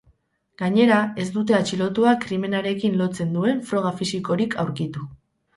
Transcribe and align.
Gainera, 0.61 0.95
ez 1.23 1.25
dute 1.35 1.57
atxilotua 1.57 2.13
krimenarekin 2.25 2.97
lotzen 3.03 3.37
duen 3.39 3.63
froga 3.71 3.93
fisikorik 4.01 4.57
aurkitu. 4.65 5.07